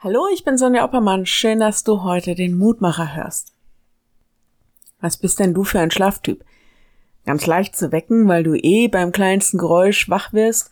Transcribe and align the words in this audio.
Hallo, 0.00 0.28
ich 0.32 0.44
bin 0.44 0.56
Sonja 0.56 0.84
Oppermann. 0.84 1.26
Schön, 1.26 1.58
dass 1.58 1.82
du 1.82 2.04
heute 2.04 2.36
den 2.36 2.56
Mutmacher 2.56 3.16
hörst. 3.16 3.52
Was 5.00 5.16
bist 5.16 5.40
denn 5.40 5.54
du 5.54 5.64
für 5.64 5.80
ein 5.80 5.90
Schlaftyp? 5.90 6.44
Ganz 7.26 7.46
leicht 7.46 7.74
zu 7.74 7.90
wecken, 7.90 8.28
weil 8.28 8.44
du 8.44 8.54
eh 8.54 8.86
beim 8.86 9.10
kleinsten 9.10 9.58
Geräusch 9.58 10.08
wach 10.08 10.32
wirst? 10.32 10.70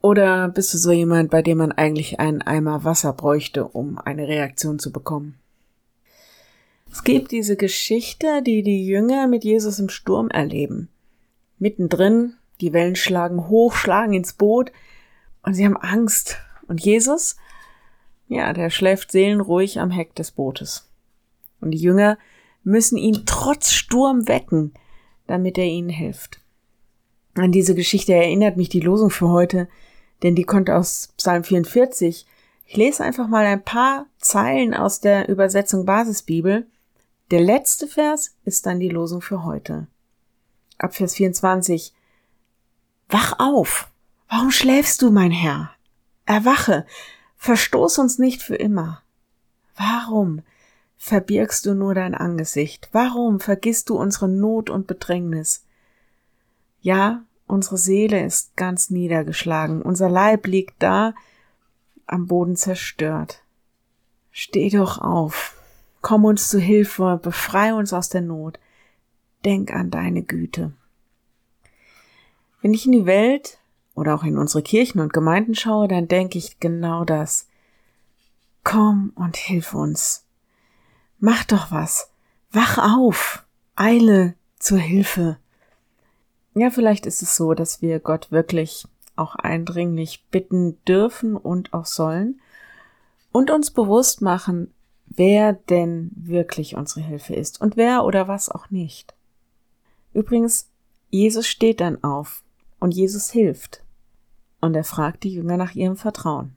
Oder 0.00 0.48
bist 0.48 0.74
du 0.74 0.78
so 0.78 0.90
jemand, 0.90 1.30
bei 1.30 1.40
dem 1.40 1.58
man 1.58 1.70
eigentlich 1.70 2.18
einen 2.18 2.42
Eimer 2.42 2.82
Wasser 2.82 3.12
bräuchte, 3.12 3.64
um 3.64 3.96
eine 3.96 4.26
Reaktion 4.26 4.80
zu 4.80 4.90
bekommen? 4.90 5.38
Es 6.90 7.04
gibt 7.04 7.30
diese 7.30 7.54
Geschichte, 7.54 8.42
die 8.42 8.64
die 8.64 8.84
Jünger 8.88 9.28
mit 9.28 9.44
Jesus 9.44 9.78
im 9.78 9.88
Sturm 9.88 10.30
erleben. 10.30 10.88
Mittendrin, 11.60 12.34
die 12.60 12.72
Wellen 12.72 12.96
schlagen 12.96 13.46
hoch, 13.46 13.74
schlagen 13.76 14.14
ins 14.14 14.32
Boot 14.32 14.72
und 15.42 15.54
sie 15.54 15.64
haben 15.64 15.76
Angst. 15.76 16.38
Und 16.66 16.84
Jesus, 16.84 17.36
ja, 18.28 18.52
der 18.52 18.70
schläft 18.70 19.12
seelenruhig 19.12 19.80
am 19.80 19.90
Heck 19.90 20.14
des 20.14 20.32
Bootes. 20.32 20.88
Und 21.60 21.70
die 21.70 21.78
Jünger 21.78 22.18
müssen 22.64 22.98
ihn 22.98 23.22
trotz 23.26 23.70
Sturm 23.70 24.28
wecken, 24.28 24.74
damit 25.26 25.58
er 25.58 25.64
ihnen 25.64 25.88
hilft. 25.88 26.40
An 27.34 27.52
diese 27.52 27.74
Geschichte 27.74 28.14
erinnert 28.14 28.56
mich 28.56 28.68
die 28.68 28.80
Losung 28.80 29.10
für 29.10 29.28
heute, 29.28 29.68
denn 30.22 30.34
die 30.34 30.44
kommt 30.44 30.70
aus 30.70 31.12
Psalm 31.16 31.44
44. 31.44 32.26
Ich 32.64 32.76
lese 32.76 33.04
einfach 33.04 33.28
mal 33.28 33.44
ein 33.44 33.62
paar 33.62 34.06
Zeilen 34.18 34.74
aus 34.74 35.00
der 35.00 35.28
Übersetzung 35.28 35.84
Basisbibel. 35.84 36.66
Der 37.30 37.40
letzte 37.40 37.86
Vers 37.86 38.36
ist 38.44 38.66
dann 38.66 38.80
die 38.80 38.88
Losung 38.88 39.20
für 39.20 39.44
heute. 39.44 39.86
Ab 40.78 40.94
Vers 40.94 41.14
24. 41.14 41.92
Wach 43.08 43.38
auf! 43.38 43.90
Warum 44.28 44.50
schläfst 44.50 45.02
du, 45.02 45.10
mein 45.10 45.30
Herr? 45.30 45.70
Erwache! 46.24 46.86
Verstoß 47.46 47.98
uns 47.98 48.18
nicht 48.18 48.42
für 48.42 48.56
immer. 48.56 49.02
Warum 49.76 50.42
verbirgst 50.96 51.64
du 51.64 51.74
nur 51.74 51.94
dein 51.94 52.16
Angesicht? 52.16 52.88
Warum 52.90 53.38
vergisst 53.38 53.88
du 53.88 53.96
unsere 53.96 54.26
Not 54.26 54.68
und 54.68 54.88
Bedrängnis? 54.88 55.64
Ja, 56.80 57.22
unsere 57.46 57.76
Seele 57.76 58.24
ist 58.24 58.56
ganz 58.56 58.90
niedergeschlagen, 58.90 59.80
unser 59.80 60.10
Leib 60.10 60.48
liegt 60.48 60.82
da, 60.82 61.14
am 62.08 62.26
Boden 62.26 62.56
zerstört. 62.56 63.44
Steh 64.32 64.68
doch 64.70 64.98
auf, 64.98 65.54
komm 66.00 66.24
uns 66.24 66.48
zu 66.48 66.58
Hilfe, 66.58 67.20
befrei 67.22 67.74
uns 67.74 67.92
aus 67.92 68.08
der 68.08 68.22
Not, 68.22 68.58
denk 69.44 69.72
an 69.72 69.92
deine 69.92 70.24
Güte. 70.24 70.72
Wenn 72.60 72.74
ich 72.74 72.86
in 72.86 72.92
die 72.92 73.06
Welt 73.06 73.60
oder 73.96 74.14
auch 74.14 74.22
in 74.22 74.38
unsere 74.38 74.62
Kirchen 74.62 75.00
und 75.00 75.12
Gemeinden 75.12 75.54
schaue, 75.54 75.88
dann 75.88 76.06
denke 76.06 76.38
ich 76.38 76.60
genau 76.60 77.04
das. 77.04 77.48
Komm 78.62 79.12
und 79.16 79.36
hilf 79.36 79.74
uns. 79.74 80.24
Mach 81.18 81.44
doch 81.44 81.72
was. 81.72 82.10
Wach 82.52 82.78
auf. 82.78 83.44
Eile 83.74 84.34
zur 84.58 84.78
Hilfe. 84.78 85.38
Ja, 86.54 86.70
vielleicht 86.70 87.06
ist 87.06 87.22
es 87.22 87.36
so, 87.36 87.54
dass 87.54 87.82
wir 87.82 87.98
Gott 87.98 88.30
wirklich 88.30 88.86
auch 89.16 89.34
eindringlich 89.34 90.24
bitten 90.30 90.82
dürfen 90.84 91.36
und 91.36 91.72
auch 91.72 91.86
sollen 91.86 92.40
und 93.32 93.50
uns 93.50 93.70
bewusst 93.70 94.20
machen, 94.20 94.74
wer 95.06 95.54
denn 95.54 96.10
wirklich 96.14 96.76
unsere 96.76 97.00
Hilfe 97.00 97.34
ist 97.34 97.60
und 97.62 97.78
wer 97.78 98.04
oder 98.04 98.28
was 98.28 98.50
auch 98.50 98.70
nicht. 98.70 99.14
Übrigens, 100.12 100.68
Jesus 101.08 101.46
steht 101.46 101.80
dann 101.80 102.02
auf 102.04 102.42
und 102.78 102.92
Jesus 102.92 103.30
hilft 103.30 103.85
und 104.60 104.74
er 104.74 104.84
fragt 104.84 105.24
die 105.24 105.32
Jünger 105.32 105.56
nach 105.56 105.74
ihrem 105.74 105.96
Vertrauen. 105.96 106.56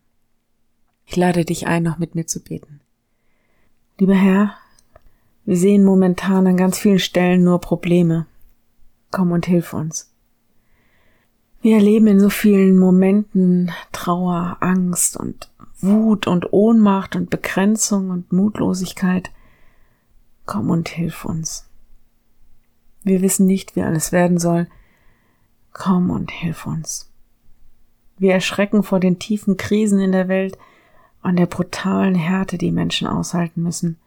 Ich 1.06 1.16
lade 1.16 1.44
dich 1.46 1.68
ein, 1.68 1.84
noch 1.84 1.98
mit 1.98 2.16
mir 2.16 2.28
zu 2.28 2.42
beten. 2.42 2.82
Lieber 3.98 4.16
Herr, 4.16 4.54
wir 5.46 5.58
sehen 5.58 5.84
momentan 5.84 6.46
an 6.46 6.58
ganz 6.58 6.78
vielen 6.78 7.00
Stellen 7.00 7.44
nur 7.44 7.60
Probleme. 7.60 8.28
Komm 9.12 9.32
und 9.32 9.48
hilf 9.48 9.74
uns. 9.74 10.14
Wir 11.62 11.76
erleben 11.76 12.08
in 12.08 12.20
so 12.20 12.30
vielen 12.30 12.78
Momenten 12.78 13.72
Trauer, 13.92 14.58
Angst 14.62 15.18
und 15.18 15.52
Wut 15.82 16.28
und 16.28 16.54
Ohnmacht 16.54 17.16
und 17.16 17.30
Begrenzung 17.30 18.12
und 18.12 18.32
Mutlosigkeit. 18.32 19.32
Komm 20.46 20.70
und 20.70 20.88
hilf 20.90 21.26
uns. 21.26 21.68
Wir 23.04 23.22
wissen 23.22 23.46
nicht, 23.46 23.76
wie 23.76 23.82
alles 23.82 24.12
werden 24.12 24.38
soll. 24.38 24.68
Komm 25.74 26.10
und 26.12 26.32
hilf 26.32 26.66
uns. 26.66 27.09
Wir 28.20 28.34
erschrecken 28.34 28.84
vor 28.84 29.00
den 29.00 29.18
tiefen 29.18 29.58
Krisen 29.58 30.00
in 30.00 30.12
der 30.12 30.28
Welt 30.28 30.58
und 31.24 31.38
der 31.38 31.46
brutalen 31.46 32.16
Härte, 32.16 32.58
die 32.58 32.72
Menschen 32.72 33.08
aushalten 33.08 33.64
müssen. 33.64 33.98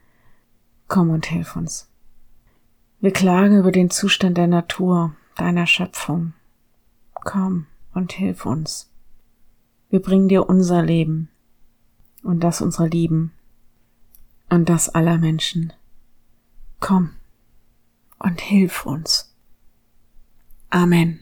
Komm 0.87 1.11
und 1.11 1.27
hilf 1.27 1.57
uns. 1.57 1.89
Wir 3.01 3.13
klagen 3.13 3.59
über 3.59 3.73
den 3.73 3.91
Zustand 3.91 4.37
der 4.37 4.47
Natur, 4.47 5.17
deiner 5.37 5.67
Schöpfung. 5.67 6.35
Komm 7.15 7.67
und 7.95 8.13
hilf 8.13 8.47
uns. 8.47 8.91
Wir 9.89 10.01
bringen 10.01 10.29
dir 10.29 10.49
unser 10.49 10.83
Leben 10.83 11.29
und 12.23 12.41
das 12.41 12.61
unserer 12.61 12.89
Lieben 12.89 13.33
und 14.51 14.69
das 14.69 14.89
aller 14.89 15.19
Menschen. 15.19 15.73
Komm 16.81 17.11
und 18.19 18.41
hilf 18.41 18.87
uns. 18.87 19.35
Amen. 20.71 21.22